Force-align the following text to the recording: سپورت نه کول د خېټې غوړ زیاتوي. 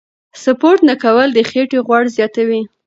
سپورت 0.43 0.79
نه 0.89 0.95
کول 1.03 1.27
د 1.33 1.39
خېټې 1.49 1.79
غوړ 1.87 2.03
زیاتوي. 2.17 2.61